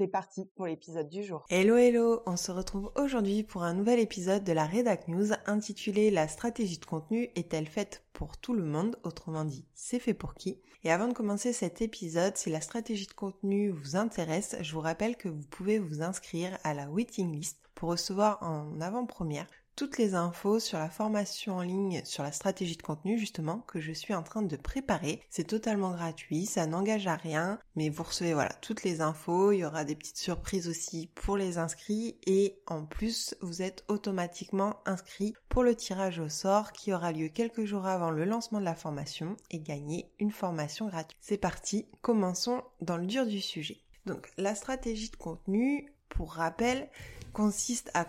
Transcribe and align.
C'est 0.00 0.08
parti 0.08 0.46
pour 0.56 0.64
l'épisode 0.64 1.10
du 1.10 1.22
jour. 1.22 1.44
Hello 1.50 1.76
hello, 1.76 2.22
on 2.24 2.38
se 2.38 2.50
retrouve 2.50 2.90
aujourd'hui 2.94 3.42
pour 3.42 3.64
un 3.64 3.74
nouvel 3.74 3.98
épisode 3.98 4.44
de 4.44 4.52
la 4.54 4.66
Redac 4.66 5.08
News 5.08 5.34
intitulé 5.44 6.10
La 6.10 6.26
stratégie 6.26 6.78
de 6.78 6.86
contenu 6.86 7.28
est-elle 7.36 7.66
faite 7.66 8.02
pour 8.14 8.38
tout 8.38 8.54
le 8.54 8.64
monde? 8.64 8.96
Autrement 9.02 9.44
dit, 9.44 9.66
c'est 9.74 9.98
fait 9.98 10.14
pour 10.14 10.32
qui? 10.32 10.58
Et 10.84 10.90
avant 10.90 11.06
de 11.06 11.12
commencer 11.12 11.52
cet 11.52 11.82
épisode, 11.82 12.38
si 12.38 12.48
la 12.48 12.62
stratégie 12.62 13.08
de 13.08 13.12
contenu 13.12 13.68
vous 13.68 13.94
intéresse, 13.94 14.56
je 14.62 14.72
vous 14.72 14.80
rappelle 14.80 15.18
que 15.18 15.28
vous 15.28 15.44
pouvez 15.50 15.78
vous 15.78 16.00
inscrire 16.00 16.56
à 16.64 16.72
la 16.72 16.88
waiting 16.88 17.30
list 17.30 17.58
pour 17.74 17.90
recevoir 17.90 18.38
en 18.42 18.80
avant-première 18.80 19.48
toutes 19.76 19.98
les 19.98 20.14
infos 20.14 20.60
sur 20.60 20.78
la 20.78 20.90
formation 20.90 21.56
en 21.56 21.62
ligne 21.62 22.02
sur 22.04 22.22
la 22.22 22.32
stratégie 22.32 22.76
de 22.76 22.82
contenu 22.82 23.18
justement 23.18 23.58
que 23.66 23.80
je 23.80 23.92
suis 23.92 24.14
en 24.14 24.22
train 24.22 24.42
de 24.42 24.56
préparer. 24.56 25.22
C'est 25.30 25.46
totalement 25.46 25.92
gratuit, 25.92 26.46
ça 26.46 26.66
n'engage 26.66 27.06
à 27.06 27.16
rien, 27.16 27.58
mais 27.76 27.88
vous 27.88 28.02
recevez 28.02 28.34
voilà 28.34 28.52
toutes 28.60 28.84
les 28.84 29.00
infos, 29.00 29.52
il 29.52 29.58
y 29.58 29.64
aura 29.64 29.84
des 29.84 29.96
petites 29.96 30.18
surprises 30.18 30.68
aussi 30.68 31.10
pour 31.14 31.36
les 31.36 31.58
inscrits 31.58 32.18
et 32.26 32.60
en 32.66 32.84
plus 32.84 33.34
vous 33.40 33.62
êtes 33.62 33.84
automatiquement 33.88 34.76
inscrit 34.86 35.34
pour 35.48 35.62
le 35.62 35.74
tirage 35.74 36.18
au 36.18 36.28
sort 36.28 36.72
qui 36.72 36.92
aura 36.92 37.12
lieu 37.12 37.28
quelques 37.28 37.64
jours 37.64 37.86
avant 37.86 38.10
le 38.10 38.24
lancement 38.24 38.60
de 38.60 38.64
la 38.64 38.74
formation 38.74 39.36
et 39.50 39.60
gagner 39.60 40.12
une 40.18 40.30
formation 40.30 40.86
gratuite. 40.88 41.18
C'est 41.20 41.38
parti, 41.38 41.86
commençons 42.02 42.62
dans 42.80 42.96
le 42.96 43.06
dur 43.06 43.26
du 43.26 43.40
sujet. 43.40 43.82
Donc 44.06 44.30
la 44.36 44.54
stratégie 44.54 45.10
de 45.10 45.16
contenu, 45.16 45.92
pour 46.08 46.32
rappel, 46.32 46.90
consiste 47.32 47.90
à 47.94 48.04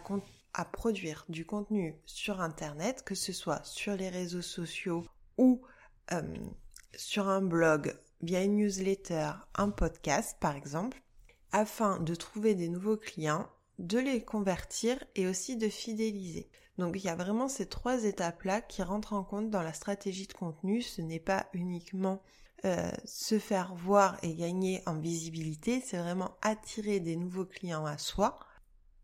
à 0.53 0.66
produire 0.66 1.25
du 1.30 1.45
contenu 1.45 1.95
sur 2.05 2.41
Internet, 2.41 3.03
que 3.03 3.16
ce 3.16 3.33
soit 3.33 3.63
sur 3.63 3.95
les 3.95 4.09
réseaux 4.09 4.41
sociaux 4.41 5.05
ou 5.38 5.61
euh, 6.11 6.21
sur 6.95 7.30
un 7.30 7.41
blog, 7.41 7.95
via 8.21 8.44
une 8.44 8.57
newsletter, 8.57 9.31
un 9.55 9.69
podcast 9.69 10.38
par 10.39 10.55
exemple, 10.55 11.02
afin 11.52 11.99
de 11.99 12.16
trouver 12.16 12.55
des 12.55 12.69
nouveaux 12.69 12.97
clients, 12.97 13.49
de 13.79 13.97
les 13.97 14.23
convertir 14.23 15.03
et 15.16 15.27
aussi 15.27 15.57
de 15.57 15.69
fidéliser. 15.69 16.49
Donc 16.77 16.95
il 16.95 17.05
y 17.05 17.09
a 17.09 17.16
vraiment 17.16 17.47
ces 17.47 17.67
trois 17.67 18.03
étapes-là 18.03 18.61
qui 18.61 18.83
rentrent 18.83 19.13
en 19.13 19.23
compte 19.23 19.49
dans 19.49 19.63
la 19.63 19.73
stratégie 19.73 20.27
de 20.27 20.33
contenu. 20.33 20.81
Ce 20.81 21.02
n'est 21.02 21.19
pas 21.19 21.47
uniquement 21.53 22.22
euh, 22.63 22.91
se 23.05 23.39
faire 23.39 23.73
voir 23.73 24.17
et 24.22 24.35
gagner 24.35 24.83
en 24.85 24.95
visibilité, 24.99 25.81
c'est 25.83 25.97
vraiment 25.97 26.38
attirer 26.44 26.99
des 26.99 27.16
nouveaux 27.16 27.45
clients 27.45 27.88
à 27.88 27.97
soi 27.97 28.38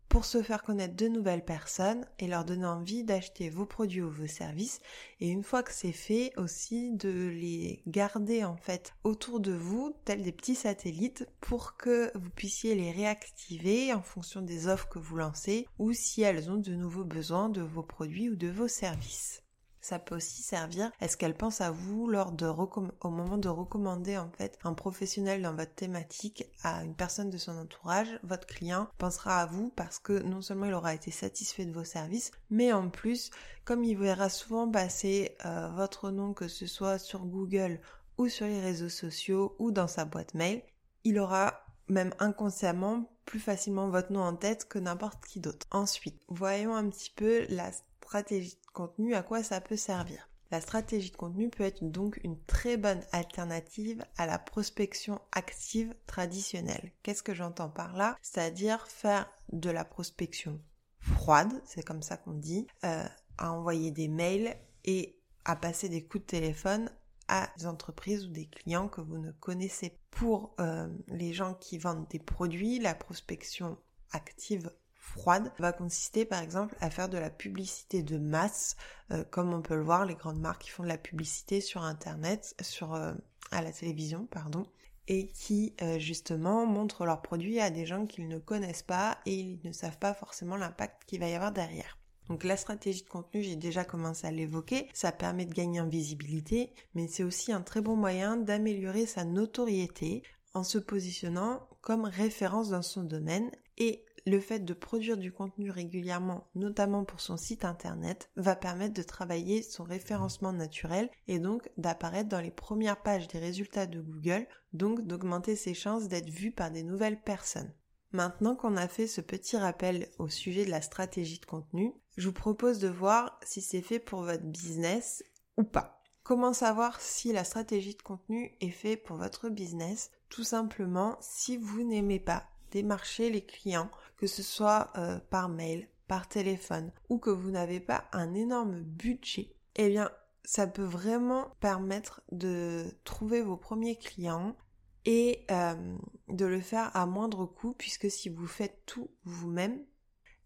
pour 0.08 0.24
se 0.24 0.42
faire 0.42 0.62
connaître 0.62 0.96
de 0.96 1.08
nouvelles 1.08 1.44
personnes 1.44 2.06
et 2.18 2.26
leur 2.26 2.44
donner 2.44 2.66
envie 2.66 3.04
d'acheter 3.04 3.50
vos 3.50 3.66
produits 3.66 4.02
ou 4.02 4.10
vos 4.10 4.26
services 4.26 4.80
et 5.20 5.28
une 5.28 5.42
fois 5.42 5.62
que 5.62 5.72
c'est 5.72 5.92
fait 5.92 6.32
aussi 6.36 6.92
de 6.92 7.28
les 7.28 7.82
garder 7.86 8.44
en 8.44 8.56
fait 8.56 8.94
autour 9.04 9.40
de 9.40 9.52
vous 9.52 9.94
tels 10.04 10.22
des 10.22 10.32
petits 10.32 10.54
satellites 10.54 11.26
pour 11.40 11.76
que 11.76 12.10
vous 12.16 12.30
puissiez 12.30 12.74
les 12.74 12.92
réactiver 12.92 13.92
en 13.92 14.02
fonction 14.02 14.42
des 14.42 14.68
offres 14.68 14.88
que 14.88 14.98
vous 14.98 15.16
lancez 15.16 15.66
ou 15.78 15.92
si 15.92 16.22
elles 16.22 16.50
ont 16.50 16.56
de 16.56 16.74
nouveaux 16.74 17.04
besoins 17.04 17.48
de 17.48 17.62
vos 17.62 17.82
produits 17.82 18.30
ou 18.30 18.36
de 18.36 18.48
vos 18.48 18.68
services. 18.68 19.42
Ça 19.88 19.98
peut 19.98 20.16
aussi 20.16 20.42
servir. 20.42 20.90
Est-ce 21.00 21.16
qu'elle 21.16 21.34
pense 21.34 21.62
à 21.62 21.70
vous 21.70 22.08
lors 22.08 22.32
de 22.32 22.44
au 22.44 23.08
moment 23.08 23.38
de 23.38 23.48
recommander 23.48 24.18
en 24.18 24.28
fait 24.28 24.58
un 24.62 24.74
professionnel 24.74 25.40
dans 25.40 25.54
votre 25.54 25.74
thématique 25.74 26.44
à 26.62 26.84
une 26.84 26.94
personne 26.94 27.30
de 27.30 27.38
son 27.38 27.56
entourage, 27.56 28.20
votre 28.22 28.46
client 28.46 28.88
pensera 28.98 29.40
à 29.40 29.46
vous 29.46 29.70
parce 29.76 29.98
que 29.98 30.12
non 30.12 30.42
seulement 30.42 30.66
il 30.66 30.74
aura 30.74 30.92
été 30.92 31.10
satisfait 31.10 31.64
de 31.64 31.72
vos 31.72 31.84
services, 31.84 32.32
mais 32.50 32.70
en 32.70 32.90
plus, 32.90 33.30
comme 33.64 33.82
il 33.82 33.96
verra 33.96 34.28
souvent 34.28 34.70
passer 34.70 35.34
euh, 35.46 35.70
votre 35.74 36.10
nom 36.10 36.34
que 36.34 36.48
ce 36.48 36.66
soit 36.66 36.98
sur 36.98 37.24
Google 37.24 37.80
ou 38.18 38.28
sur 38.28 38.44
les 38.44 38.60
réseaux 38.60 38.90
sociaux 38.90 39.56
ou 39.58 39.70
dans 39.70 39.88
sa 39.88 40.04
boîte 40.04 40.34
mail, 40.34 40.60
il 41.04 41.18
aura 41.18 41.64
même 41.88 42.12
inconsciemment 42.18 43.10
plus 43.24 43.40
facilement 43.40 43.88
votre 43.88 44.12
nom 44.12 44.20
en 44.20 44.36
tête 44.36 44.68
que 44.68 44.78
n'importe 44.78 45.24
qui 45.24 45.40
d'autre. 45.40 45.66
Ensuite, 45.70 46.20
voyons 46.28 46.76
un 46.76 46.90
petit 46.90 47.12
peu 47.16 47.46
la 47.48 47.70
stratégie 48.08 48.54
de 48.54 48.72
contenu, 48.72 49.14
à 49.14 49.22
quoi 49.22 49.42
ça 49.42 49.60
peut 49.60 49.76
servir. 49.76 50.30
La 50.50 50.62
stratégie 50.62 51.10
de 51.10 51.16
contenu 51.16 51.50
peut 51.50 51.64
être 51.64 51.84
donc 51.84 52.18
une 52.24 52.42
très 52.44 52.78
bonne 52.78 53.02
alternative 53.12 54.02
à 54.16 54.24
la 54.24 54.38
prospection 54.38 55.20
active 55.32 55.94
traditionnelle. 56.06 56.90
Qu'est-ce 57.02 57.22
que 57.22 57.34
j'entends 57.34 57.68
par 57.68 57.94
là? 57.94 58.16
C'est-à-dire 58.22 58.88
faire 58.88 59.30
de 59.52 59.68
la 59.68 59.84
prospection 59.84 60.58
froide, 61.00 61.52
c'est 61.66 61.82
comme 61.82 62.00
ça 62.00 62.16
qu'on 62.16 62.32
dit, 62.32 62.66
euh, 62.84 63.04
à 63.36 63.52
envoyer 63.52 63.90
des 63.90 64.08
mails 64.08 64.56
et 64.86 65.20
à 65.44 65.54
passer 65.54 65.90
des 65.90 66.02
coups 66.02 66.24
de 66.24 66.30
téléphone 66.30 66.90
à 67.28 67.50
des 67.58 67.66
entreprises 67.66 68.24
ou 68.24 68.30
des 68.30 68.46
clients 68.46 68.88
que 68.88 69.02
vous 69.02 69.18
ne 69.18 69.32
connaissez. 69.32 69.98
Pour 70.10 70.54
euh, 70.60 70.88
les 71.08 71.34
gens 71.34 71.52
qui 71.52 71.76
vendent 71.76 72.08
des 72.08 72.18
produits, 72.18 72.78
la 72.78 72.94
prospection 72.94 73.76
active 74.12 74.72
froide 75.08 75.52
va 75.58 75.72
consister 75.72 76.24
par 76.24 76.42
exemple 76.42 76.76
à 76.80 76.90
faire 76.90 77.08
de 77.08 77.18
la 77.18 77.30
publicité 77.30 78.02
de 78.02 78.18
masse, 78.18 78.76
euh, 79.12 79.24
comme 79.30 79.52
on 79.52 79.62
peut 79.62 79.76
le 79.76 79.82
voir, 79.82 80.04
les 80.04 80.14
grandes 80.14 80.40
marques 80.40 80.62
qui 80.62 80.70
font 80.70 80.82
de 80.82 80.88
la 80.88 80.98
publicité 80.98 81.60
sur 81.60 81.82
internet, 81.82 82.54
sur 82.60 82.94
euh, 82.94 83.12
à 83.50 83.62
la 83.62 83.72
télévision, 83.72 84.26
pardon, 84.26 84.66
et 85.08 85.28
qui 85.28 85.74
euh, 85.82 85.98
justement 85.98 86.66
montrent 86.66 87.06
leurs 87.06 87.22
produits 87.22 87.60
à 87.60 87.70
des 87.70 87.86
gens 87.86 88.06
qu'ils 88.06 88.28
ne 88.28 88.38
connaissent 88.38 88.82
pas 88.82 89.18
et 89.26 89.34
ils 89.34 89.60
ne 89.64 89.72
savent 89.72 89.98
pas 89.98 90.14
forcément 90.14 90.56
l'impact 90.56 91.04
qu'il 91.06 91.20
va 91.20 91.28
y 91.28 91.34
avoir 91.34 91.52
derrière. 91.52 91.98
Donc 92.28 92.44
la 92.44 92.58
stratégie 92.58 93.02
de 93.02 93.08
contenu, 93.08 93.42
j'ai 93.42 93.56
déjà 93.56 93.84
commencé 93.84 94.26
à 94.26 94.30
l'évoquer, 94.30 94.88
ça 94.92 95.12
permet 95.12 95.46
de 95.46 95.54
gagner 95.54 95.80
en 95.80 95.88
visibilité, 95.88 96.72
mais 96.94 97.08
c'est 97.08 97.24
aussi 97.24 97.52
un 97.52 97.62
très 97.62 97.80
bon 97.80 97.96
moyen 97.96 98.36
d'améliorer 98.36 99.06
sa 99.06 99.24
notoriété 99.24 100.22
en 100.52 100.62
se 100.62 100.76
positionnant 100.76 101.66
comme 101.80 102.04
référence 102.04 102.68
dans 102.68 102.82
son 102.82 103.02
domaine 103.02 103.50
et 103.78 104.04
le 104.26 104.40
fait 104.40 104.60
de 104.60 104.74
produire 104.74 105.16
du 105.16 105.32
contenu 105.32 105.70
régulièrement, 105.70 106.48
notamment 106.54 107.04
pour 107.04 107.20
son 107.20 107.36
site 107.36 107.64
internet, 107.64 108.30
va 108.36 108.56
permettre 108.56 108.94
de 108.94 109.02
travailler 109.02 109.62
son 109.62 109.84
référencement 109.84 110.52
naturel 110.52 111.10
et 111.26 111.38
donc 111.38 111.68
d'apparaître 111.76 112.28
dans 112.28 112.40
les 112.40 112.50
premières 112.50 113.02
pages 113.02 113.28
des 113.28 113.38
résultats 113.38 113.86
de 113.86 114.00
Google, 114.00 114.46
donc 114.72 115.06
d'augmenter 115.06 115.56
ses 115.56 115.74
chances 115.74 116.08
d'être 116.08 116.30
vu 116.30 116.50
par 116.50 116.70
des 116.70 116.82
nouvelles 116.82 117.20
personnes. 117.20 117.72
Maintenant 118.12 118.56
qu'on 118.56 118.76
a 118.76 118.88
fait 118.88 119.06
ce 119.06 119.20
petit 119.20 119.56
rappel 119.56 120.08
au 120.18 120.28
sujet 120.28 120.64
de 120.64 120.70
la 120.70 120.80
stratégie 120.80 121.40
de 121.40 121.46
contenu, 121.46 121.92
je 122.16 122.28
vous 122.28 122.34
propose 122.34 122.78
de 122.78 122.88
voir 122.88 123.38
si 123.44 123.60
c'est 123.60 123.82
fait 123.82 123.98
pour 123.98 124.22
votre 124.22 124.44
business 124.44 125.22
ou 125.58 125.64
pas. 125.64 126.02
Comment 126.22 126.52
savoir 126.52 127.00
si 127.00 127.32
la 127.32 127.44
stratégie 127.44 127.94
de 127.94 128.02
contenu 128.02 128.56
est 128.60 128.70
faite 128.70 129.02
pour 129.02 129.16
votre 129.16 129.48
business? 129.48 130.10
Tout 130.28 130.44
simplement 130.44 131.16
si 131.20 131.56
vous 131.56 131.82
n'aimez 131.84 132.20
pas 132.20 132.46
démarcher 132.70 133.30
les 133.30 133.44
clients, 133.44 133.90
que 134.16 134.26
ce 134.26 134.42
soit 134.42 134.90
euh, 134.96 135.18
par 135.30 135.48
mail, 135.48 135.88
par 136.06 136.28
téléphone, 136.28 136.92
ou 137.08 137.18
que 137.18 137.30
vous 137.30 137.50
n'avez 137.50 137.80
pas 137.80 138.04
un 138.12 138.34
énorme 138.34 138.80
budget, 138.80 139.54
eh 139.76 139.88
bien, 139.88 140.10
ça 140.44 140.66
peut 140.66 140.82
vraiment 140.82 141.50
permettre 141.60 142.22
de 142.32 142.86
trouver 143.04 143.42
vos 143.42 143.56
premiers 143.56 143.96
clients 143.96 144.56
et 145.04 145.44
euh, 145.50 145.96
de 146.28 146.46
le 146.46 146.60
faire 146.60 146.94
à 146.96 147.06
moindre 147.06 147.46
coût, 147.46 147.74
puisque 147.74 148.10
si 148.10 148.28
vous 148.28 148.46
faites 148.46 148.82
tout 148.86 149.10
vous-même, 149.24 149.84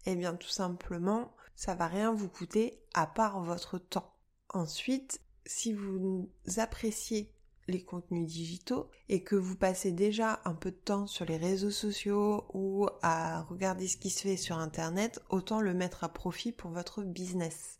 eh 0.05 0.15
bien, 0.15 0.35
tout 0.35 0.49
simplement, 0.49 1.33
ça 1.55 1.75
va 1.75 1.87
rien 1.87 2.13
vous 2.13 2.29
coûter 2.29 2.81
à 2.93 3.07
part 3.07 3.41
votre 3.41 3.77
temps. 3.77 4.13
Ensuite, 4.49 5.21
si 5.45 5.73
vous 5.73 6.29
appréciez 6.57 7.32
les 7.67 7.83
contenus 7.83 8.25
digitaux 8.25 8.89
et 9.09 9.23
que 9.23 9.35
vous 9.35 9.55
passez 9.55 9.91
déjà 9.91 10.41
un 10.45 10.53
peu 10.53 10.71
de 10.71 10.77
temps 10.77 11.07
sur 11.07 11.25
les 11.25 11.37
réseaux 11.37 11.71
sociaux 11.71 12.45
ou 12.53 12.87
à 13.01 13.41
regarder 13.43 13.87
ce 13.87 13.97
qui 13.97 14.09
se 14.09 14.21
fait 14.21 14.37
sur 14.37 14.57
Internet, 14.57 15.21
autant 15.29 15.61
le 15.61 15.73
mettre 15.73 16.03
à 16.03 16.09
profit 16.09 16.51
pour 16.51 16.71
votre 16.71 17.03
business. 17.03 17.79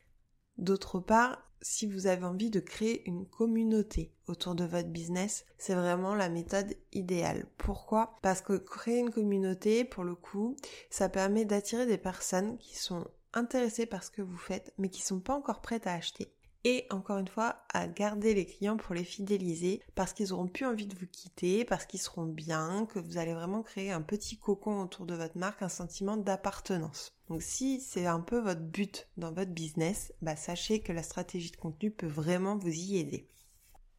D'autre 0.57 0.99
part, 0.99 1.41
si 1.61 1.87
vous 1.87 2.07
avez 2.07 2.25
envie 2.25 2.49
de 2.49 2.59
créer 2.59 3.07
une 3.07 3.25
communauté 3.25 4.13
autour 4.27 4.53
de 4.53 4.65
votre 4.65 4.89
business, 4.89 5.45
c'est 5.57 5.75
vraiment 5.75 6.13
la 6.13 6.29
méthode 6.29 6.75
idéale. 6.91 7.47
Pourquoi? 7.57 8.15
Parce 8.21 8.41
que 8.41 8.57
créer 8.57 8.99
une 8.99 9.11
communauté, 9.11 9.85
pour 9.85 10.03
le 10.03 10.15
coup, 10.15 10.55
ça 10.89 11.09
permet 11.09 11.45
d'attirer 11.45 11.85
des 11.85 11.97
personnes 11.97 12.57
qui 12.57 12.77
sont 12.77 13.07
intéressées 13.33 13.85
par 13.85 14.03
ce 14.03 14.11
que 14.11 14.21
vous 14.21 14.37
faites, 14.37 14.73
mais 14.77 14.89
qui 14.89 15.01
sont 15.01 15.19
pas 15.19 15.35
encore 15.35 15.61
prêtes 15.61 15.87
à 15.87 15.93
acheter 15.93 16.31
et 16.63 16.85
encore 16.89 17.17
une 17.17 17.27
fois 17.27 17.63
à 17.73 17.87
garder 17.87 18.33
les 18.33 18.45
clients 18.45 18.77
pour 18.77 18.95
les 18.95 19.03
fidéliser 19.03 19.81
parce 19.95 20.13
qu'ils 20.13 20.33
auront 20.33 20.47
plus 20.47 20.65
envie 20.65 20.87
de 20.87 20.97
vous 20.97 21.07
quitter, 21.07 21.65
parce 21.65 21.85
qu'ils 21.85 21.99
seront 21.99 22.25
bien, 22.25 22.85
que 22.85 22.99
vous 22.99 23.17
allez 23.17 23.33
vraiment 23.33 23.63
créer 23.63 23.91
un 23.91 24.01
petit 24.01 24.37
cocon 24.37 24.81
autour 24.81 25.05
de 25.05 25.15
votre 25.15 25.37
marque, 25.37 25.61
un 25.61 25.69
sentiment 25.69 26.17
d'appartenance. 26.17 27.13
Donc 27.29 27.41
si 27.41 27.81
c'est 27.81 28.05
un 28.05 28.21
peu 28.21 28.39
votre 28.39 28.61
but 28.61 29.07
dans 29.17 29.31
votre 29.31 29.51
business, 29.51 30.13
bah 30.21 30.35
sachez 30.35 30.79
que 30.81 30.93
la 30.93 31.03
stratégie 31.03 31.51
de 31.51 31.57
contenu 31.57 31.91
peut 31.91 32.07
vraiment 32.07 32.57
vous 32.57 32.73
y 32.73 32.97
aider. 32.97 33.27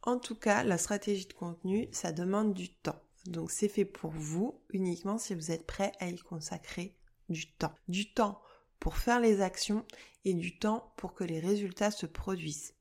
En 0.01 0.17
tout 0.17 0.35
cas, 0.35 0.63
la 0.63 0.77
stratégie 0.77 1.25
de 1.25 1.33
contenu, 1.33 1.89
ça 1.91 2.11
demande 2.11 2.53
du 2.53 2.69
temps. 2.69 3.01
Donc 3.25 3.49
c'est 3.49 3.69
fait 3.69 3.85
pour 3.85 4.11
vous 4.11 4.61
uniquement 4.69 5.17
si 5.17 5.33
vous 5.33 5.51
êtes 5.51 5.65
prêt 5.65 5.91
à 5.99 6.07
y 6.07 6.17
consacrer 6.17 6.95
du 7.29 7.51
temps. 7.51 7.73
Du 7.87 8.13
temps 8.13 8.39
pour 8.85 8.97
faire 8.97 9.19
les 9.19 9.41
actions 9.41 9.83
et 10.25 10.35
du 10.35 10.59
temps 10.59 10.93
pour 10.95 11.15
que 11.15 11.23
les 11.23 11.39
résultats 11.39 11.89
se 11.89 12.05
produisent. 12.05 12.75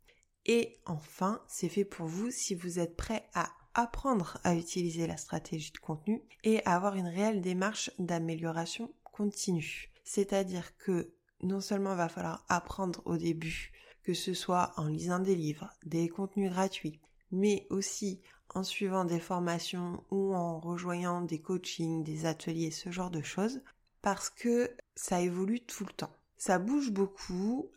Et 0.44 0.76
enfin, 0.84 1.40
c'est 1.48 1.70
fait 1.70 1.86
pour 1.86 2.04
vous 2.04 2.30
si 2.30 2.54
vous 2.54 2.78
êtes 2.78 2.94
prêt 2.94 3.26
à 3.32 3.48
apprendre 3.72 4.36
à 4.44 4.54
utiliser 4.54 5.06
la 5.06 5.16
stratégie 5.16 5.72
de 5.72 5.78
contenu 5.78 6.22
et 6.42 6.62
à 6.66 6.74
avoir 6.74 6.96
une 6.96 7.06
réelle 7.06 7.40
démarche 7.40 7.90
d'amélioration 7.98 8.92
continue. 9.02 9.90
C'est-à-dire 10.04 10.76
que 10.76 11.14
non 11.42 11.62
seulement 11.62 11.92
il 11.92 11.96
va 11.96 12.10
falloir 12.10 12.44
apprendre 12.50 13.00
au 13.06 13.16
début, 13.16 13.72
que 14.02 14.12
ce 14.12 14.34
soit 14.34 14.74
en 14.76 14.88
lisant 14.88 15.20
des 15.20 15.36
livres, 15.36 15.70
des 15.86 16.10
contenus 16.10 16.50
gratuits, 16.50 17.00
mais 17.30 17.66
aussi 17.70 18.20
en 18.50 18.62
suivant 18.62 19.06
des 19.06 19.20
formations 19.20 20.04
ou 20.10 20.34
en 20.34 20.60
rejoignant 20.60 21.22
des 21.22 21.40
coachings, 21.40 22.04
des 22.04 22.26
ateliers, 22.26 22.70
ce 22.70 22.90
genre 22.90 23.10
de 23.10 23.22
choses, 23.22 23.62
parce 24.04 24.28
que 24.28 24.70
ça 24.94 25.22
évolue 25.22 25.60
tout 25.60 25.86
le 25.86 25.92
temps. 25.92 26.14
Ça 26.36 26.58
bouge 26.58 26.90
beaucoup, 26.90 27.70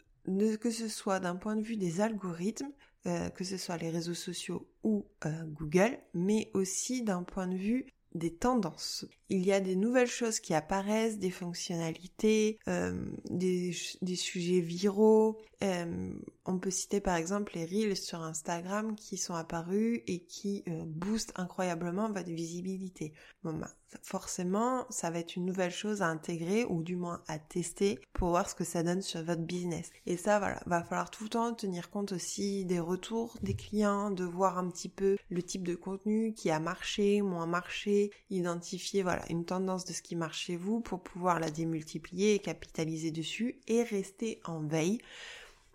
que 0.59 0.69
ce 0.69 0.89
soit 0.89 1.21
d'un 1.21 1.38
point 1.38 1.56
de 1.56 1.62
vue 1.62 1.77
des 1.77 2.01
algorithmes, 2.01 2.74
euh, 3.06 3.29
que 3.29 3.45
ce 3.45 3.56
soit 3.56 3.77
les 3.77 3.89
réseaux 3.89 4.13
sociaux 4.13 4.68
ou 4.83 5.06
euh, 5.25 5.45
Google, 5.45 5.97
mais 6.13 6.51
aussi 6.53 7.01
d'un 7.01 7.24
point 7.24 7.47
de 7.47 7.56
vue 7.56 7.85
des 8.13 8.33
tendances. 8.33 9.06
Il 9.29 9.45
y 9.45 9.53
a 9.53 9.62
des 9.62 9.77
nouvelles 9.77 10.09
choses 10.09 10.41
qui 10.41 10.53
apparaissent, 10.53 11.18
des 11.18 11.31
fonctionnalités, 11.31 12.59
euh, 12.68 13.09
des, 13.30 13.73
des, 14.01 14.15
sujets 14.18 14.59
viraux. 14.59 15.39
On 15.62 16.59
peut 16.59 16.71
citer 16.71 17.01
par 17.01 17.18
exemple 17.18 17.54
les 17.56 17.65
reels 17.65 17.98
sur 17.98 18.21
Instagram 18.21 18.95
qui 18.95 19.18
sont 19.18 19.33
apparus 19.33 20.01
et 20.07 20.19
qui 20.19 20.63
euh, 20.69 20.83
boostent 20.86 21.33
incroyablement 21.36 22.09
votre 22.09 22.30
visibilité. 22.30 23.13
Bah, 23.44 23.68
forcément, 24.01 24.86
ça 24.89 25.09
va 25.09 25.19
être 25.19 25.36
une 25.36 25.45
nouvelle 25.45 25.71
chose 25.71 26.01
à 26.01 26.07
intégrer 26.07 26.63
ou 26.65 26.83
du 26.83 26.95
moins 26.95 27.21
à 27.27 27.38
tester 27.38 28.00
pour 28.13 28.30
voir 28.30 28.50
ce 28.50 28.56
que 28.56 28.63
ça 28.63 28.81
donne 28.81 29.01
sur 29.01 29.21
votre 29.24 29.42
business. 29.42 29.89
Et 30.06 30.15
ça, 30.15 30.39
voilà, 30.39 30.62
va 30.68 30.83
falloir 30.83 31.12
tout 31.12 31.25
le 31.25 31.30
temps 31.30 31.54
tenir 31.54 31.89
compte 31.89 32.13
aussi 32.13 32.63
des 32.63 32.80
retours 32.80 33.36
des 33.42 33.56
clients, 33.56 34.09
de 34.09 34.24
voir 34.24 34.57
un 34.57 34.69
petit 34.69 34.89
peu 34.89 35.18
le 35.30 35.44
type 35.44 35.68
de 35.68 35.75
contenu 35.75 36.33
qui 36.33 36.50
a 36.50 36.62
marché, 36.62 37.21
moins 37.21 37.45
marché, 37.45 38.12
identifier 38.30 39.04
voilà 39.04 39.30
une 39.30 39.44
tendance 39.44 39.83
de 39.83 39.92
ce 39.92 40.01
qui 40.01 40.15
marche 40.15 40.45
chez 40.45 40.56
vous 40.56 40.80
pour 40.80 41.01
pouvoir 41.01 41.42
la 41.42 41.51
démultiplier 41.51 42.36
et 42.36 42.39
capitaliser 42.39 43.12
dessus 43.12 43.59
et 43.68 43.83
rester 43.83 44.39
en 44.45 44.62
veille 44.62 45.00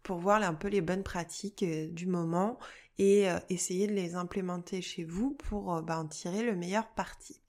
pour 0.03 0.19
voir 0.19 0.43
un 0.43 0.55
peu 0.55 0.69
les 0.69 0.81
bonnes 0.81 1.03
pratiques 1.03 1.63
euh, 1.63 1.89
du 1.89 2.07
moment 2.07 2.59
et 2.99 3.31
euh, 3.31 3.39
essayer 3.49 3.87
de 3.87 3.93
les 3.93 4.15
implémenter 4.15 4.83
chez 4.83 5.05
vous 5.05 5.33
pour 5.35 5.75
euh, 5.75 5.83
bah, 5.83 5.99
en 5.99 6.07
tirer 6.07 6.43
le 6.43 6.57
meilleur 6.57 6.89
parti. 6.89 7.41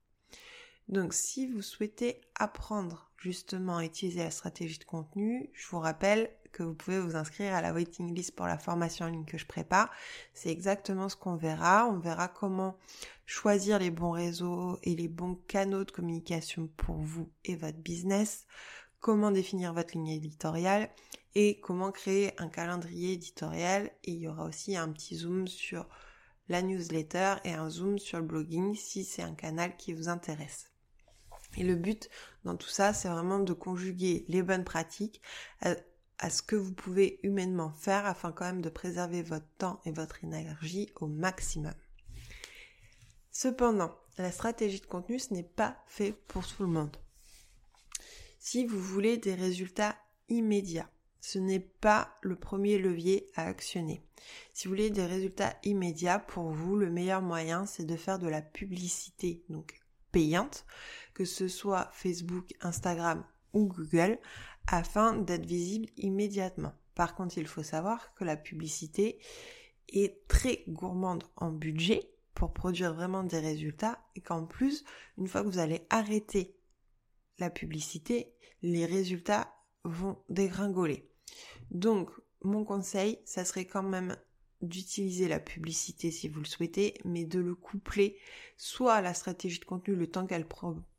Donc 0.87 1.13
si 1.13 1.47
vous 1.47 1.61
souhaitez 1.61 2.21
apprendre 2.35 3.11
justement 3.17 3.77
à 3.77 3.85
utiliser 3.85 4.23
la 4.23 4.31
stratégie 4.31 4.79
de 4.79 4.83
contenu, 4.83 5.49
je 5.53 5.67
vous 5.67 5.79
rappelle 5.79 6.29
que 6.51 6.63
vous 6.63 6.75
pouvez 6.75 6.99
vous 6.99 7.15
inscrire 7.15 7.55
à 7.55 7.61
la 7.61 7.73
waiting 7.73 8.13
list 8.13 8.35
pour 8.35 8.45
la 8.45 8.57
formation 8.57 9.05
en 9.05 9.09
ligne 9.09 9.25
que 9.25 9.37
je 9.37 9.45
prépare. 9.45 9.89
C'est 10.33 10.49
exactement 10.49 11.09
ce 11.09 11.15
qu'on 11.15 11.35
verra. 11.35 11.87
On 11.87 11.99
verra 11.99 12.27
comment 12.27 12.77
choisir 13.25 13.79
les 13.79 13.89
bons 13.89 14.11
réseaux 14.11 14.77
et 14.83 14.95
les 14.95 15.07
bons 15.07 15.35
canaux 15.47 15.83
de 15.83 15.91
communication 15.91 16.69
pour 16.77 16.97
vous 16.97 17.31
et 17.43 17.55
votre 17.55 17.79
business, 17.79 18.45
comment 19.03 19.31
définir 19.31 19.73
votre 19.73 19.95
ligne 19.95 20.07
éditoriale 20.07 20.89
et 21.35 21.59
comment 21.59 21.91
créer 21.91 22.31
un 22.41 22.47
calendrier 22.47 23.11
éditorial. 23.11 23.91
Et 24.05 24.13
il 24.13 24.19
y 24.19 24.29
aura 24.29 24.45
aussi 24.45 24.77
un 24.77 24.89
petit 24.93 25.17
zoom 25.17 25.45
sur 25.45 25.87
la 26.47 26.61
newsletter 26.61 27.35
et 27.43 27.51
un 27.51 27.69
zoom 27.69 27.99
sur 27.99 28.17
le 28.19 28.25
blogging 28.25 28.75
si 28.75 29.03
c'est 29.03 29.21
un 29.21 29.35
canal 29.35 29.75
qui 29.75 29.93
vous 29.93 30.07
intéresse. 30.07 30.71
Et 31.57 31.63
le 31.63 31.75
but 31.75 32.09
dans 32.45 32.55
tout 32.55 32.69
ça, 32.69 32.93
c'est 32.93 33.09
vraiment 33.09 33.39
de 33.39 33.51
conjuguer 33.51 34.23
les 34.29 34.41
bonnes 34.41 34.63
pratiques 34.63 35.21
à, 35.59 36.29
ce 36.29 36.41
que 36.41 36.55
vous 36.55 36.73
pouvez 36.73 37.19
humainement 37.23 37.71
faire 37.71 38.05
afin 38.05 38.31
quand 38.31 38.45
même 38.45 38.61
de 38.61 38.69
préserver 38.69 39.21
votre 39.21 39.49
temps 39.57 39.81
et 39.83 39.91
votre 39.91 40.23
énergie 40.23 40.89
au 40.95 41.07
maximum. 41.07 41.73
Cependant, 43.31 43.93
la 44.17 44.31
stratégie 44.31 44.79
de 44.79 44.85
contenu, 44.85 45.19
ce 45.19 45.33
n'est 45.33 45.43
pas 45.43 45.83
fait 45.87 46.13
pour 46.13 46.47
tout 46.47 46.63
le 46.63 46.69
monde. 46.69 46.95
Si 48.45 48.65
vous 48.65 48.77
voulez 48.77 49.15
des 49.15 49.35
résultats 49.35 49.95
immédiats, 50.27 50.89
ce 51.21 51.39
n'est 51.39 51.61
pas 51.61 52.17
le 52.21 52.35
premier 52.35 52.77
levier 52.77 53.25
à 53.35 53.45
actionner. 53.45 54.03
Si 54.51 54.67
vous 54.67 54.73
voulez 54.73 54.89
des 54.89 55.05
résultats 55.05 55.55
immédiats, 55.63 56.19
pour 56.19 56.51
vous, 56.51 56.75
le 56.75 56.91
meilleur 56.91 57.21
moyen, 57.21 57.65
c'est 57.65 57.85
de 57.85 57.95
faire 57.95 58.19
de 58.19 58.27
la 58.27 58.41
publicité, 58.41 59.45
donc 59.47 59.79
payante, 60.11 60.65
que 61.13 61.23
ce 61.23 61.47
soit 61.47 61.89
Facebook, 61.93 62.53
Instagram 62.59 63.23
ou 63.53 63.67
Google, 63.67 64.19
afin 64.67 65.15
d'être 65.15 65.45
visible 65.45 65.87
immédiatement. 65.95 66.73
Par 66.95 67.15
contre, 67.15 67.37
il 67.37 67.47
faut 67.47 67.63
savoir 67.63 68.13
que 68.13 68.25
la 68.25 68.35
publicité 68.35 69.19
est 69.87 70.27
très 70.27 70.65
gourmande 70.67 71.23
en 71.37 71.49
budget 71.49 72.11
pour 72.33 72.51
produire 72.51 72.93
vraiment 72.93 73.23
des 73.23 73.39
résultats 73.39 74.03
et 74.17 74.21
qu'en 74.21 74.43
plus, 74.43 74.83
une 75.17 75.29
fois 75.29 75.43
que 75.43 75.47
vous 75.47 75.59
allez 75.59 75.87
arrêter 75.89 76.57
la 77.39 77.49
publicité, 77.49 78.33
les 78.61 78.85
résultats 78.85 79.53
vont 79.83 80.17
dégringoler. 80.29 81.09
Donc, 81.71 82.09
mon 82.43 82.63
conseil, 82.63 83.19
ça 83.25 83.45
serait 83.45 83.65
quand 83.65 83.83
même 83.83 84.15
d'utiliser 84.61 85.27
la 85.27 85.39
publicité 85.39 86.09
si 86.09 86.29
vous 86.29 86.39
le 86.39 86.45
souhaitez, 86.45 86.95
mais 87.03 87.25
de 87.25 87.39
le 87.39 87.53
coupler 87.53 88.17
soit 88.57 88.93
à 88.93 89.01
la 89.01 89.13
stratégie 89.13 89.59
de 89.59 89.65
contenu 89.65 89.95
le 89.95 90.07
temps 90.07 90.25
qu'elle 90.25 90.47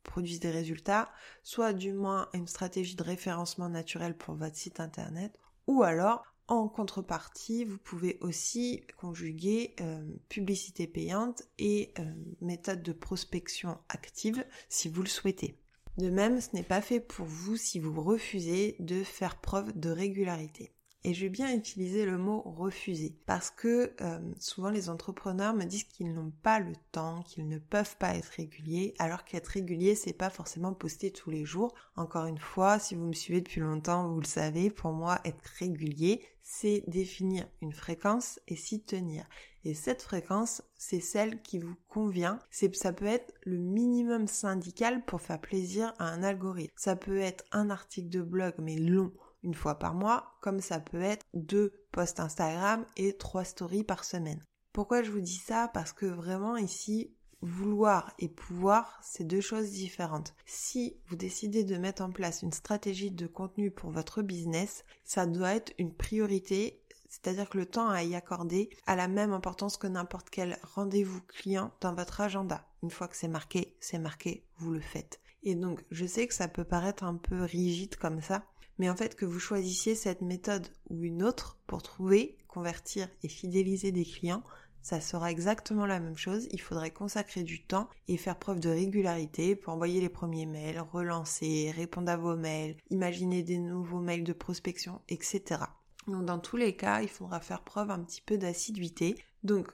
produise 0.03 0.39
des 0.39 0.51
résultats, 0.51 1.11
soit 1.43 1.73
du 1.73 1.91
moins 1.93 2.29
à 2.31 2.37
une 2.37 2.47
stratégie 2.47 2.95
de 2.95 3.03
référencement 3.03 3.69
naturel 3.69 4.15
pour 4.15 4.35
votre 4.35 4.55
site 4.55 4.79
internet, 4.79 5.37
ou 5.67 5.83
alors 5.83 6.23
en 6.47 6.67
contrepartie, 6.67 7.65
vous 7.65 7.79
pouvez 7.79 8.19
aussi 8.21 8.85
conjuguer 8.97 9.75
euh, 9.81 10.05
publicité 10.29 10.85
payante 10.85 11.41
et 11.57 11.91
euh, 11.97 12.03
méthode 12.39 12.83
de 12.83 12.93
prospection 12.93 13.79
active 13.89 14.45
si 14.69 14.87
vous 14.87 15.01
le 15.01 15.07
souhaitez. 15.07 15.57
De 15.97 16.09
même, 16.09 16.41
ce 16.41 16.49
n'est 16.53 16.63
pas 16.63 16.81
fait 16.81 16.99
pour 16.99 17.25
vous 17.25 17.55
si 17.55 17.79
vous 17.79 18.01
refusez 18.01 18.75
de 18.79 19.03
faire 19.03 19.39
preuve 19.39 19.77
de 19.79 19.89
régularité. 19.89 20.71
Et 21.07 21.13
je 21.13 21.21
vais 21.21 21.29
bien 21.29 21.53
utiliser 21.53 22.03
le 22.03 22.17
mot 22.17 22.41
refuser 22.41 23.15
parce 23.27 23.51
que 23.51 23.93
euh, 24.01 24.19
souvent 24.39 24.71
les 24.71 24.89
entrepreneurs 24.89 25.53
me 25.53 25.63
disent 25.63 25.83
qu'ils 25.83 26.11
n'ont 26.11 26.33
pas 26.41 26.59
le 26.59 26.73
temps, 26.91 27.21
qu'ils 27.21 27.47
ne 27.47 27.59
peuvent 27.59 27.95
pas 27.97 28.15
être 28.15 28.25
réguliers, 28.25 28.95
alors 28.97 29.23
qu'être 29.23 29.49
régulier 29.49 29.93
c'est 29.93 30.13
pas 30.13 30.31
forcément 30.31 30.73
poster 30.73 31.11
tous 31.11 31.29
les 31.29 31.45
jours. 31.45 31.75
Encore 31.95 32.25
une 32.25 32.39
fois, 32.39 32.79
si 32.79 32.95
vous 32.95 33.05
me 33.05 33.13
suivez 33.13 33.41
depuis 33.41 33.61
longtemps, 33.61 34.09
vous 34.09 34.19
le 34.19 34.25
savez, 34.25 34.71
pour 34.71 34.93
moi 34.93 35.19
être 35.25 35.43
régulier, 35.59 36.23
c'est 36.41 36.83
définir 36.87 37.45
une 37.61 37.73
fréquence 37.73 38.39
et 38.47 38.55
s'y 38.55 38.81
tenir. 38.81 39.27
Et 39.63 39.75
cette 39.75 40.01
fréquence, 40.01 40.63
c'est 40.75 40.99
celle 40.99 41.39
qui 41.43 41.59
vous 41.59 41.75
convient. 41.87 42.39
C'est, 42.49 42.75
ça 42.75 42.93
peut 42.93 43.05
être 43.05 43.31
le 43.43 43.57
minimum 43.57 44.27
syndical 44.27 45.05
pour 45.05 45.21
faire 45.21 45.39
plaisir 45.39 45.93
à 45.99 46.05
un 46.05 46.23
algorithme. 46.23 46.73
Ça 46.77 46.95
peut 46.95 47.19
être 47.19 47.45
un 47.51 47.69
article 47.69 48.09
de 48.09 48.21
blog 48.23 48.55
mais 48.57 48.77
long 48.77 49.11
une 49.45 49.53
fois 49.53 49.75
par 49.75 49.93
mois, 49.93 50.35
comme 50.41 50.59
ça 50.59 50.79
peut 50.79 51.01
être 51.01 51.25
deux 51.33 51.71
posts 51.91 52.19
Instagram 52.19 52.85
et 52.97 53.15
trois 53.15 53.45
stories 53.45 53.83
par 53.83 54.03
semaine. 54.03 54.43
Pourquoi 54.73 55.03
je 55.03 55.11
vous 55.11 55.21
dis 55.21 55.41
ça? 55.45 55.69
Parce 55.73 55.93
que 55.93 56.05
vraiment 56.05 56.57
ici, 56.57 57.13
vouloir 57.41 58.13
et 58.19 58.27
pouvoir, 58.27 58.99
c'est 59.03 59.23
deux 59.23 59.39
choses 59.39 59.69
différentes. 59.69 60.33
Si 60.45 60.97
vous 61.07 61.15
décidez 61.15 61.63
de 61.63 61.77
mettre 61.77 62.01
en 62.01 62.11
place 62.11 62.41
une 62.41 62.51
stratégie 62.51 63.11
de 63.11 63.27
contenu 63.27 63.71
pour 63.71 63.91
votre 63.91 64.21
business, 64.21 64.83
ça 65.05 65.25
doit 65.25 65.55
être 65.55 65.73
une 65.77 65.93
priorité, 65.93 66.81
c'est-à-dire 67.07 67.47
que 67.47 67.57
le 67.57 67.67
temps 67.67 67.89
à 67.89 68.03
y 68.03 68.15
accorder 68.15 68.69
a 68.87 68.95
la 68.95 69.07
même 69.07 69.31
importance 69.31 69.77
que 69.77 69.87
n'importe 69.87 70.29
quel 70.29 70.57
rendez-vous 70.63 71.21
client 71.21 71.71
dans 71.81 71.93
votre 71.93 72.19
agenda. 72.19 72.67
Une 72.83 72.91
fois 72.91 73.07
que 73.07 73.15
c'est 73.15 73.27
marqué, 73.27 73.77
c'est 73.79 73.99
marqué, 73.99 74.43
vous 74.57 74.73
le 74.73 74.81
faites. 74.81 75.21
Et 75.45 75.55
donc, 75.55 75.83
je 75.91 76.05
sais 76.05 76.27
que 76.27 76.33
ça 76.33 76.47
peut 76.47 76.63
paraître 76.63 77.03
un 77.03 77.15
peu 77.15 77.43
rigide 77.43 77.95
comme 77.95 78.21
ça, 78.21 78.43
mais 78.77 78.89
en 78.89 78.95
fait 78.95 79.15
que 79.15 79.25
vous 79.25 79.39
choisissiez 79.39 79.95
cette 79.95 80.21
méthode 80.21 80.67
ou 80.89 81.03
une 81.03 81.23
autre 81.23 81.57
pour 81.67 81.83
trouver, 81.83 82.37
convertir 82.47 83.07
et 83.23 83.29
fidéliser 83.29 83.91
des 83.91 84.05
clients, 84.05 84.43
ça 84.81 85.01
sera 85.01 85.31
exactement 85.31 85.87
la 85.87 85.99
même 85.99 86.17
chose. 86.17 86.47
Il 86.51 86.61
faudrait 86.61 86.91
consacrer 86.91 87.43
du 87.43 87.63
temps 87.63 87.89
et 88.07 88.17
faire 88.17 88.37
preuve 88.37 88.59
de 88.59 88.69
régularité 88.69 89.55
pour 89.55 89.73
envoyer 89.73 89.99
les 89.99 90.09
premiers 90.09 90.45
mails, 90.45 90.79
relancer, 90.79 91.71
répondre 91.75 92.11
à 92.11 92.17
vos 92.17 92.35
mails, 92.35 92.77
imaginer 92.91 93.41
des 93.41 93.57
nouveaux 93.57 93.99
mails 93.99 94.23
de 94.23 94.33
prospection, 94.33 95.01
etc. 95.09 95.61
Donc 96.07 96.25
dans 96.25 96.37
tous 96.37 96.57
les 96.57 96.75
cas, 96.75 97.01
il 97.01 97.09
faudra 97.09 97.39
faire 97.39 97.63
preuve 97.63 97.89
un 97.89 98.03
petit 98.03 98.21
peu 98.21 98.37
d'assiduité. 98.37 99.15
Donc 99.43 99.71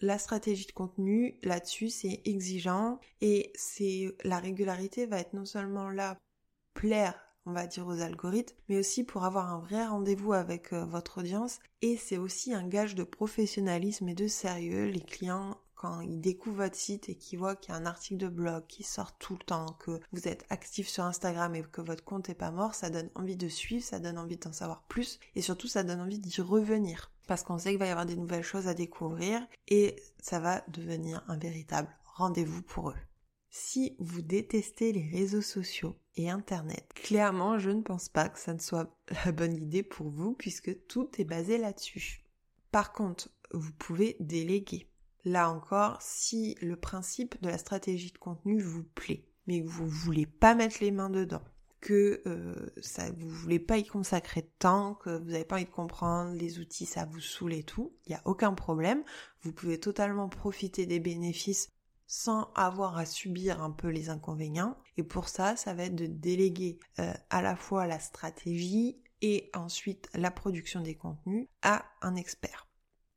la 0.00 0.18
stratégie 0.18 0.66
de 0.66 0.72
contenu 0.72 1.38
là-dessus, 1.42 1.90
c'est 1.90 2.22
exigeant 2.24 3.00
et 3.20 3.52
c'est 3.54 4.14
la 4.24 4.38
régularité 4.38 5.06
va 5.06 5.18
être 5.18 5.34
non 5.34 5.44
seulement 5.44 5.90
là 5.90 6.16
plaire 6.74 7.30
on 7.46 7.52
va 7.52 7.66
dire 7.66 7.86
aux 7.86 8.00
algorithmes, 8.00 8.56
mais 8.68 8.78
aussi 8.78 9.04
pour 9.04 9.24
avoir 9.24 9.52
un 9.52 9.60
vrai 9.60 9.86
rendez-vous 9.86 10.32
avec 10.32 10.72
euh, 10.72 10.84
votre 10.84 11.20
audience. 11.20 11.58
Et 11.82 11.96
c'est 11.96 12.18
aussi 12.18 12.54
un 12.54 12.66
gage 12.66 12.94
de 12.94 13.02
professionnalisme 13.02 14.08
et 14.08 14.14
de 14.14 14.28
sérieux. 14.28 14.86
Les 14.86 15.00
clients, 15.00 15.56
quand 15.80 16.02
ils 16.02 16.20
découvrent 16.20 16.64
votre 16.64 16.76
site 16.76 17.08
et 17.08 17.14
qu'ils 17.14 17.38
voient 17.38 17.56
qu'il 17.56 17.72
y 17.72 17.74
a 17.74 17.80
un 17.80 17.86
article 17.86 18.18
de 18.18 18.28
blog 18.28 18.66
qui 18.66 18.82
sort 18.82 19.16
tout 19.16 19.32
le 19.32 19.46
temps, 19.46 19.64
que 19.78 19.98
vous 20.12 20.28
êtes 20.28 20.44
actif 20.50 20.86
sur 20.90 21.04
Instagram 21.04 21.54
et 21.54 21.62
que 21.62 21.80
votre 21.80 22.04
compte 22.04 22.28
est 22.28 22.34
pas 22.34 22.50
mort, 22.50 22.74
ça 22.74 22.90
donne 22.90 23.08
envie 23.14 23.36
de 23.36 23.48
suivre, 23.48 23.82
ça 23.82 23.98
donne 23.98 24.18
envie 24.18 24.36
d'en 24.36 24.52
savoir 24.52 24.82
plus 24.82 25.18
et 25.34 25.40
surtout 25.40 25.68
ça 25.68 25.82
donne 25.82 26.02
envie 26.02 26.18
d'y 26.18 26.42
revenir. 26.42 27.10
Parce 27.26 27.44
qu'on 27.44 27.56
sait 27.56 27.70
qu'il 27.70 27.78
va 27.78 27.86
y 27.86 27.90
avoir 27.90 28.04
des 28.04 28.16
nouvelles 28.16 28.42
choses 28.42 28.68
à 28.68 28.74
découvrir 28.74 29.40
et 29.68 29.96
ça 30.20 30.38
va 30.38 30.62
devenir 30.68 31.24
un 31.28 31.38
véritable 31.38 31.88
rendez-vous 32.04 32.60
pour 32.60 32.90
eux. 32.90 32.98
Si 33.48 33.96
vous 33.98 34.20
détestez 34.20 34.92
les 34.92 35.08
réseaux 35.08 35.40
sociaux 35.40 35.96
et 36.14 36.28
Internet, 36.28 36.92
clairement, 36.92 37.58
je 37.58 37.70
ne 37.70 37.80
pense 37.80 38.10
pas 38.10 38.28
que 38.28 38.38
ça 38.38 38.52
ne 38.52 38.58
soit 38.58 38.94
la 39.24 39.32
bonne 39.32 39.56
idée 39.56 39.82
pour 39.82 40.10
vous 40.10 40.34
puisque 40.34 40.86
tout 40.88 41.08
est 41.16 41.24
basé 41.24 41.56
là-dessus. 41.56 42.22
Par 42.70 42.92
contre, 42.92 43.30
vous 43.52 43.72
pouvez 43.72 44.18
déléguer. 44.20 44.89
Là 45.24 45.50
encore, 45.50 46.00
si 46.00 46.56
le 46.60 46.76
principe 46.76 47.40
de 47.42 47.48
la 47.48 47.58
stratégie 47.58 48.12
de 48.12 48.18
contenu 48.18 48.60
vous 48.60 48.84
plaît, 48.84 49.26
mais 49.46 49.62
que 49.62 49.68
vous 49.68 49.88
voulez 49.88 50.26
pas 50.26 50.54
mettre 50.54 50.78
les 50.80 50.90
mains 50.90 51.10
dedans, 51.10 51.42
que 51.80 52.22
euh, 52.26 52.72
ça, 52.82 53.10
vous 53.10 53.28
voulez 53.28 53.58
pas 53.58 53.78
y 53.78 53.84
consacrer 53.84 54.42
de 54.42 54.50
temps, 54.58 54.94
que 54.94 55.10
vous 55.18 55.30
n'avez 55.30 55.44
pas 55.44 55.56
envie 55.56 55.64
de 55.64 55.70
comprendre 55.70 56.34
les 56.34 56.58
outils, 56.58 56.86
ça 56.86 57.06
vous 57.06 57.20
saoule 57.20 57.54
et 57.54 57.62
tout, 57.62 57.92
il 58.06 58.10
n'y 58.10 58.16
a 58.16 58.22
aucun 58.24 58.52
problème. 58.52 59.02
Vous 59.42 59.52
pouvez 59.52 59.80
totalement 59.80 60.28
profiter 60.28 60.86
des 60.86 61.00
bénéfices 61.00 61.68
sans 62.06 62.50
avoir 62.54 62.98
à 62.98 63.06
subir 63.06 63.62
un 63.62 63.70
peu 63.70 63.88
les 63.88 64.10
inconvénients. 64.10 64.76
Et 64.96 65.04
pour 65.04 65.28
ça, 65.28 65.56
ça 65.56 65.74
va 65.74 65.84
être 65.84 65.94
de 65.94 66.06
déléguer 66.06 66.80
euh, 66.98 67.12
à 67.30 67.40
la 67.40 67.56
fois 67.56 67.86
la 67.86 68.00
stratégie 68.00 69.00
et 69.22 69.50
ensuite 69.54 70.08
la 70.14 70.30
production 70.30 70.80
des 70.80 70.96
contenus 70.96 71.46
à 71.62 71.84
un 72.02 72.16
expert. 72.16 72.66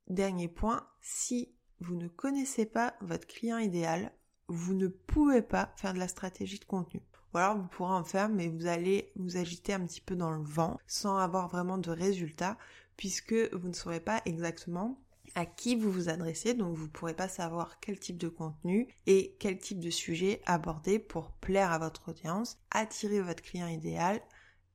Dernier 0.07 0.47
point, 0.47 0.87
si 1.01 1.55
vous 1.83 1.95
ne 1.95 2.07
connaissez 2.07 2.65
pas 2.65 2.95
votre 3.01 3.27
client 3.27 3.57
idéal, 3.57 4.11
vous 4.47 4.73
ne 4.73 4.87
pouvez 4.87 5.41
pas 5.41 5.73
faire 5.75 5.93
de 5.93 5.99
la 5.99 6.07
stratégie 6.07 6.59
de 6.59 6.65
contenu. 6.65 7.01
Ou 7.33 7.37
alors 7.37 7.57
vous 7.57 7.67
pourrez 7.67 7.93
en 7.93 8.03
faire, 8.03 8.29
mais 8.29 8.47
vous 8.47 8.67
allez 8.67 9.11
vous 9.15 9.37
agiter 9.37 9.73
un 9.73 9.85
petit 9.85 10.01
peu 10.01 10.15
dans 10.15 10.31
le 10.31 10.43
vent 10.43 10.79
sans 10.87 11.17
avoir 11.17 11.49
vraiment 11.49 11.77
de 11.77 11.91
résultats, 11.91 12.57
puisque 12.95 13.33
vous 13.53 13.67
ne 13.67 13.73
saurez 13.73 13.99
pas 13.99 14.21
exactement 14.25 14.99
à 15.35 15.45
qui 15.45 15.75
vous 15.75 15.91
vous 15.91 16.09
adressez, 16.09 16.53
donc 16.53 16.75
vous 16.77 16.85
ne 16.85 16.91
pourrez 16.91 17.15
pas 17.15 17.27
savoir 17.27 17.79
quel 17.79 17.99
type 17.99 18.17
de 18.17 18.29
contenu 18.29 18.87
et 19.07 19.35
quel 19.39 19.57
type 19.57 19.79
de 19.79 19.89
sujet 19.89 20.41
aborder 20.45 20.99
pour 20.99 21.31
plaire 21.31 21.71
à 21.71 21.79
votre 21.79 22.09
audience, 22.09 22.59
attirer 22.71 23.19
votre 23.19 23.41
client 23.41 23.67
idéal 23.67 24.21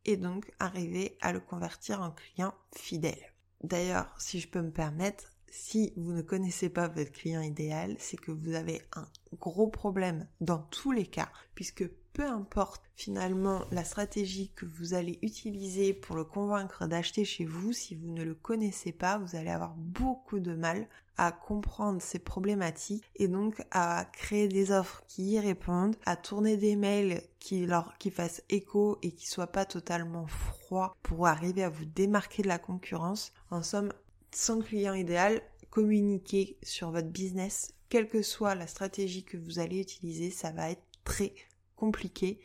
et 0.04 0.16
donc 0.16 0.50
arriver 0.58 1.16
à 1.20 1.32
le 1.32 1.40
convertir 1.40 2.02
en 2.02 2.10
client 2.10 2.54
fidèle. 2.74 3.32
D'ailleurs, 3.62 4.14
si 4.18 4.40
je 4.40 4.48
peux 4.48 4.62
me 4.62 4.72
permettre, 4.72 5.32
si 5.50 5.92
vous 5.96 6.12
ne 6.12 6.22
connaissez 6.22 6.68
pas 6.68 6.88
votre 6.88 7.12
client 7.12 7.40
idéal, 7.40 7.96
c'est 7.98 8.16
que 8.16 8.32
vous 8.32 8.54
avez 8.54 8.82
un 8.96 9.06
gros 9.38 9.68
problème 9.68 10.26
dans 10.40 10.58
tous 10.58 10.92
les 10.92 11.06
cas, 11.06 11.28
puisque 11.54 11.88
peu 12.12 12.24
importe 12.24 12.82
finalement 12.96 13.62
la 13.70 13.84
stratégie 13.84 14.50
que 14.56 14.66
vous 14.66 14.94
allez 14.94 15.18
utiliser 15.22 15.92
pour 15.94 16.16
le 16.16 16.24
convaincre 16.24 16.86
d'acheter 16.86 17.24
chez 17.24 17.44
vous, 17.44 17.72
si 17.72 17.94
vous 17.94 18.08
ne 18.08 18.24
le 18.24 18.34
connaissez 18.34 18.92
pas, 18.92 19.18
vous 19.18 19.36
allez 19.36 19.50
avoir 19.50 19.74
beaucoup 19.76 20.40
de 20.40 20.54
mal 20.54 20.88
à 21.16 21.32
comprendre 21.32 22.00
ces 22.00 22.18
problématiques 22.18 23.04
et 23.16 23.28
donc 23.28 23.62
à 23.70 24.06
créer 24.12 24.48
des 24.48 24.70
offres 24.70 25.02
qui 25.08 25.30
y 25.30 25.40
répondent, 25.40 25.96
à 26.06 26.16
tourner 26.16 26.56
des 26.56 26.76
mails 26.76 27.22
qui 27.40 27.66
leur 27.66 27.94
fassent 28.12 28.42
écho 28.48 28.98
et 29.02 29.12
qui 29.12 29.28
soient 29.28 29.48
pas 29.48 29.64
totalement 29.64 30.26
froids 30.26 30.96
pour 31.02 31.26
arriver 31.26 31.64
à 31.64 31.70
vous 31.70 31.84
démarquer 31.84 32.42
de 32.42 32.48
la 32.48 32.58
concurrence. 32.58 33.32
En 33.50 33.62
somme, 33.62 33.92
sans 34.32 34.60
client 34.60 34.94
idéal, 34.94 35.42
communiquer 35.70 36.56
sur 36.62 36.90
votre 36.90 37.08
business, 37.08 37.72
quelle 37.88 38.08
que 38.08 38.22
soit 38.22 38.54
la 38.54 38.66
stratégie 38.66 39.24
que 39.24 39.36
vous 39.36 39.58
allez 39.58 39.80
utiliser, 39.80 40.30
ça 40.30 40.50
va 40.50 40.70
être 40.70 40.84
très 41.04 41.34
compliqué. 41.76 42.40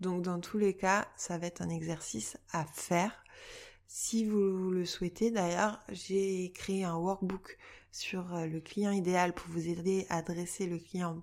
Donc 0.00 0.22
dans 0.22 0.40
tous 0.40 0.58
les 0.58 0.74
cas, 0.74 1.08
ça 1.16 1.38
va 1.38 1.46
être 1.46 1.62
un 1.62 1.68
exercice 1.68 2.36
à 2.52 2.64
faire. 2.64 3.24
Si 3.86 4.24
vous 4.24 4.70
le 4.70 4.84
souhaitez, 4.84 5.30
d'ailleurs, 5.30 5.80
j'ai 5.90 6.52
créé 6.54 6.84
un 6.84 6.96
workbook 6.96 7.58
sur 7.90 8.34
euh, 8.34 8.46
le 8.46 8.60
client 8.60 8.92
idéal 8.92 9.32
pour 9.32 9.50
vous 9.50 9.66
aider 9.68 10.06
à 10.10 10.22
dresser 10.22 10.66
le 10.66 10.78
client 10.78 11.22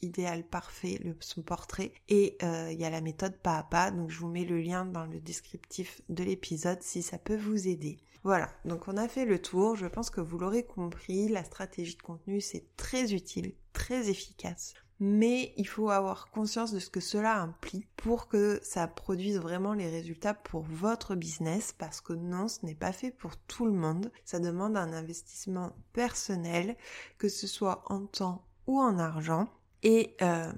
idéal 0.00 0.44
parfait, 0.44 1.00
son 1.20 1.42
portrait. 1.42 1.92
Et 2.08 2.36
euh, 2.42 2.70
il 2.72 2.80
y 2.80 2.84
a 2.84 2.90
la 2.90 3.00
méthode 3.00 3.36
pas 3.36 3.58
à 3.58 3.62
pas, 3.64 3.90
donc 3.90 4.10
je 4.10 4.18
vous 4.18 4.28
mets 4.28 4.44
le 4.44 4.60
lien 4.60 4.84
dans 4.84 5.06
le 5.06 5.20
descriptif 5.20 6.00
de 6.08 6.22
l'épisode 6.22 6.82
si 6.82 7.02
ça 7.02 7.18
peut 7.18 7.36
vous 7.36 7.66
aider. 7.68 7.98
Voilà, 8.24 8.50
donc 8.64 8.88
on 8.88 8.96
a 8.96 9.08
fait 9.08 9.24
le 9.24 9.40
tour, 9.40 9.76
je 9.76 9.86
pense 9.86 10.10
que 10.10 10.20
vous 10.20 10.38
l'aurez 10.38 10.64
compris, 10.64 11.28
la 11.28 11.44
stratégie 11.44 11.96
de 11.96 12.02
contenu 12.02 12.40
c'est 12.40 12.64
très 12.76 13.12
utile, 13.12 13.54
très 13.72 14.10
efficace, 14.10 14.74
mais 15.00 15.52
il 15.56 15.68
faut 15.68 15.90
avoir 15.90 16.30
conscience 16.30 16.72
de 16.72 16.80
ce 16.80 16.90
que 16.90 17.00
cela 17.00 17.40
implique 17.40 17.88
pour 17.96 18.26
que 18.26 18.58
ça 18.62 18.88
produise 18.88 19.38
vraiment 19.38 19.72
les 19.72 19.88
résultats 19.88 20.34
pour 20.34 20.62
votre 20.62 21.14
business, 21.14 21.72
parce 21.78 22.00
que 22.00 22.12
non, 22.12 22.48
ce 22.48 22.66
n'est 22.66 22.74
pas 22.74 22.92
fait 22.92 23.12
pour 23.12 23.36
tout 23.36 23.66
le 23.66 23.72
monde, 23.72 24.10
ça 24.24 24.40
demande 24.40 24.76
un 24.76 24.92
investissement 24.92 25.72
personnel, 25.92 26.76
que 27.18 27.28
ce 27.28 27.46
soit 27.46 27.84
en 27.86 28.06
temps 28.06 28.44
ou 28.66 28.80
en 28.80 28.98
argent, 28.98 29.48
et 29.84 30.16
euh, 30.22 30.52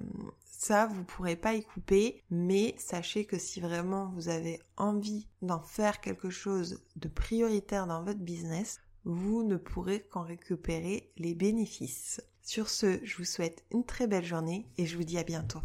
ça, 0.61 0.85
vous 0.85 1.03
pourrez 1.03 1.35
pas 1.35 1.55
y 1.55 1.63
couper, 1.63 2.23
mais 2.29 2.75
sachez 2.77 3.25
que 3.25 3.39
si 3.39 3.59
vraiment 3.59 4.11
vous 4.13 4.29
avez 4.29 4.59
envie 4.77 5.27
d'en 5.41 5.59
faire 5.59 6.01
quelque 6.01 6.29
chose 6.29 6.83
de 6.97 7.07
prioritaire 7.07 7.87
dans 7.87 8.03
votre 8.03 8.19
business, 8.19 8.79
vous 9.03 9.41
ne 9.41 9.57
pourrez 9.57 10.01
qu'en 10.01 10.21
récupérer 10.21 11.11
les 11.17 11.33
bénéfices. 11.33 12.21
Sur 12.43 12.69
ce, 12.69 13.03
je 13.03 13.17
vous 13.17 13.25
souhaite 13.25 13.65
une 13.71 13.85
très 13.85 14.05
belle 14.05 14.23
journée 14.23 14.67
et 14.77 14.85
je 14.85 14.97
vous 14.97 15.03
dis 15.03 15.17
à 15.17 15.23
bientôt. 15.23 15.59